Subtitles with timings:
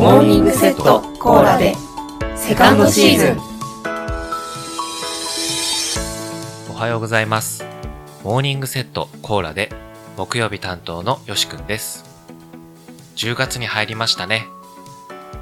[0.00, 1.74] モーニングセットコーラで
[2.34, 3.36] セカンドシーズン
[6.70, 7.66] おはようございます。
[8.24, 9.68] モーニングセットコーラで
[10.16, 12.06] 木曜日担当のよしくんです。
[13.16, 14.46] 10月に入りましたね。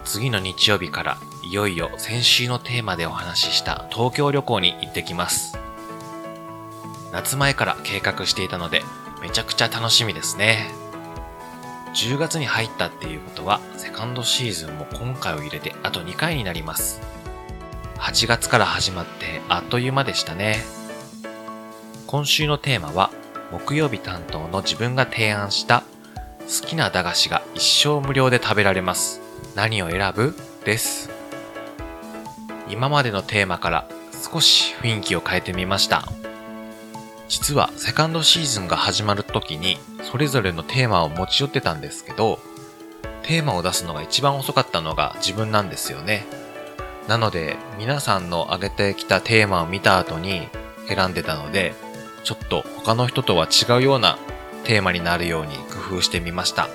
[0.05, 1.19] 次の日曜日から
[1.49, 5.57] いよいよ先週のテーマでお話しした東京旅行に行ってきます。
[7.13, 8.83] 夏前から計画していたので
[9.23, 10.88] めちゃくちゃ楽しみですね。
[11.99, 17.01] 10月に入ったっていうことはセカンドシーズンも今回を入れてあと2回になります。
[17.97, 20.61] 8月から始まってあっという間でしたね。
[22.07, 23.11] 今週のテーマは
[23.51, 25.83] 木曜日担当の自分が提案した
[26.43, 29.21] 好きな駄菓子が一生無料で食べられます。
[29.57, 30.37] 何を選ぶ？
[30.65, 31.11] です。
[32.69, 36.05] 今までのテーマから少し雰囲気を変えてみました。
[37.29, 39.79] 実はセカンドシーズンが始まる時に
[40.11, 42.39] それぞれのテーマを持ち寄ってたんですけど、
[43.23, 46.25] テーマを出すのが一番遅かったのが自分なんですよね。
[47.07, 50.49] なので皆さんの挙げてきたテーマを見た後に
[50.89, 51.75] 選んでたので、
[52.25, 54.19] ちょっと他の人とは違うような
[54.65, 55.55] テーマになるように
[55.91, 56.69] 工夫してみました。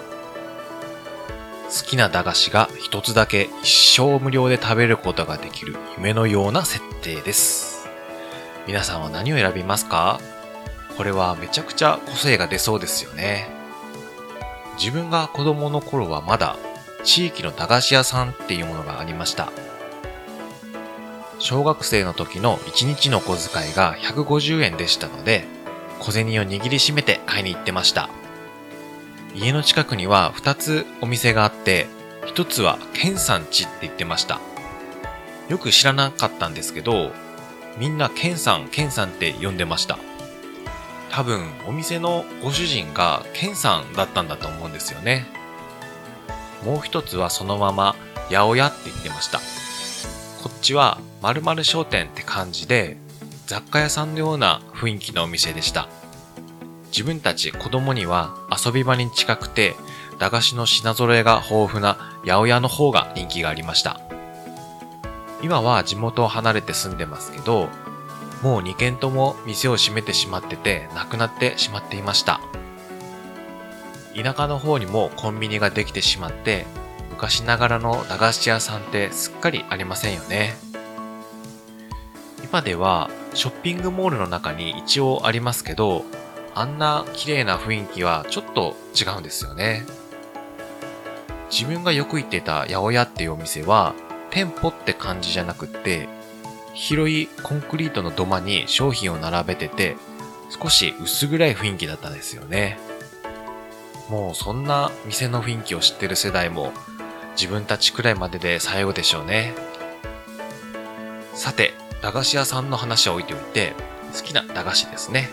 [1.75, 7.87] 好きな駄菓子が一つだけ一生無料で食べることができる夢のような設定です。
[8.67, 10.19] 皆さんは何を選びますか？
[10.97, 13.47] これはめちゃくちゃ個性が出そうですよね。
[14.77, 16.58] 自分が子供の頃はまだ
[17.03, 19.52] 地域の駄菓子屋さんっていうものがありました。
[21.39, 25.45] 小学生の時の1日の小遣いが150円でしたので、
[25.99, 28.09] 小銭を握りしめて買いに行ってました。
[29.36, 31.88] 家の近くには2つお店があって、
[32.27, 34.39] 1つはケンさんちって言ってました。
[35.49, 37.11] よく知らなかったんですけど、
[37.77, 39.98] みんなケンさん、ケンさんって呼んでました。
[41.13, 45.27] 多分、お店のご主人がケンさんだったんだと思うんですよね。
[46.65, 47.95] もう一つはそのまま、
[48.31, 49.37] 八百屋って言ってました。
[50.41, 52.97] こっちは〇〇商店って感じで
[53.45, 55.87] 雑貨屋さんのような雰囲気のお店でした。
[56.87, 59.75] 自分たち子供には遊び場に近くて
[60.17, 61.93] 駄菓子の品揃えが豊富な
[62.25, 64.01] 八百屋の方が人気がありました。
[65.43, 67.69] 今は地元を離れて住んでますけど、
[68.43, 72.42] もう2軒とも店を閉めてしまっててなくなってしまっていました。
[74.15, 76.67] 田舎の方にもコンビニができてしまって
[77.09, 80.55] 昔ながらの駄菓子屋さんってすっかりありませんよね。
[82.43, 86.04] 今ではショッピングモールの中に一応ありますけど、
[86.54, 89.86] あんな綺麗な雰囲気はちょっと違うんですよね。
[91.49, 93.95] 自分がよく行ってた八百屋っていうお店は、
[94.30, 96.10] 店舗って感じじゃなくって、
[96.73, 99.95] 広いコンクリートの土間に商品を並べてて、
[100.50, 102.78] 少し薄暗い雰囲気だったんですよね。
[104.10, 106.73] もうそんな店の雰囲気を知ってる世代も
[107.39, 109.54] 自分たちくらいまでで最後でしょうね。
[111.34, 113.73] さて、駄菓子屋さんの話は置いておいて、
[114.14, 115.30] 好きな駄菓子ですね。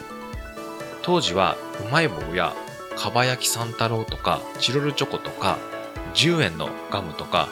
[1.03, 2.55] 当時は、うまい棒や、
[2.97, 5.59] かば焼き三太郎とか、チロルチョコとか、
[6.15, 7.49] 10円のガムとか、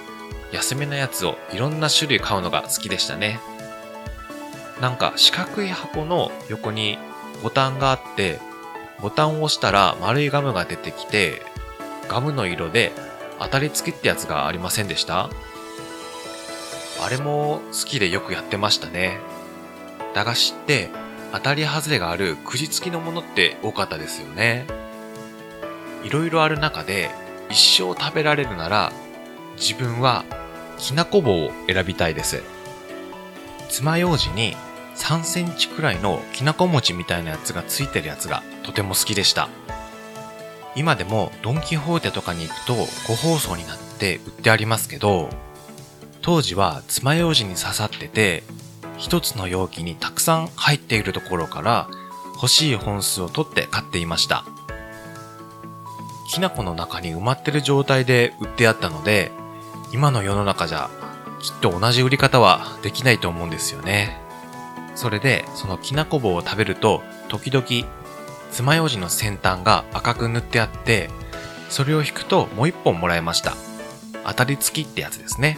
[0.52, 3.40] 安めなやつをいろんな種類買うのが好きでしたね。
[4.80, 6.98] なんか四角い箱の横に
[7.42, 8.38] ボタンがあって、
[9.00, 11.42] ボタンを押したら丸いガムが出てきて、
[12.08, 12.92] ガムの色で
[13.40, 15.30] 当たり付きってやつがありませんでした？
[17.00, 19.18] あれも好きでよくやってましたね。
[20.14, 20.90] 駄菓子って
[21.32, 24.66] 当たり外れがあるくじ付きのものって多かったですよね。
[26.02, 27.10] いろいろある中で
[27.50, 28.92] 一生食べられるなら
[29.56, 30.24] 自分は
[30.78, 32.42] きなこ棒を選びたいです。
[33.68, 34.56] 爪楊枝に
[34.98, 39.48] 3センチくらいのきなこ餅みたいなやつがついてるやつがとても好きでした。
[40.74, 42.74] 今でもドンキホーテとかに行くと
[43.06, 45.30] 個包装になって売ってありますけど、
[46.20, 48.42] 当時は爪楊枝に刺さってて、
[48.98, 51.88] 一つの容器にたくさん入っているところから
[52.34, 54.44] 欲しい本数を取って買っていました。
[56.28, 59.30] きな粉の中に埋まってる状態で売ってあったので、
[59.92, 60.90] 今の世の中じゃ
[61.40, 64.27] きっと同じ売り方はできないと思うんですよね。
[64.98, 67.88] それで、そのきなこ棒を食べると、時々、
[68.50, 71.08] 爪楊枝の先端が赤く塗ってあって、
[71.70, 73.54] それを引くともう一本もらえました。
[74.26, 75.56] 当たり付きってやつですね。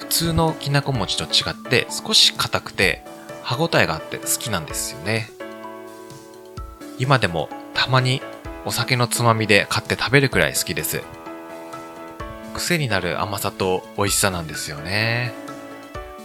[0.00, 3.04] 普通のきなこ餅と違って少し硬くて
[3.44, 5.30] 歯ごたえがあって好きなんですよね。
[6.98, 8.22] 今でもたまに
[8.64, 11.00] お酒のつまみで買って食べるくらい好きです。
[12.54, 15.43] 癖になる甘さと美味しさなんですよね。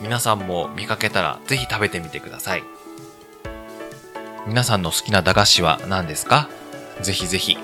[0.02, 2.64] 皆さんも見かけたらぜひ食べてみてください。
[4.48, 6.50] 皆さんの好きな駄菓子は何ですか？
[7.02, 7.58] ぜひぜひ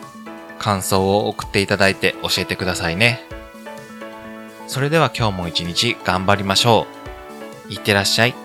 [0.59, 3.21] 感想を送っていただいて教えてくださいね。
[4.67, 6.87] それでは今日も一日頑張りましょ
[7.69, 7.73] う。
[7.73, 8.35] いってらっしゃい。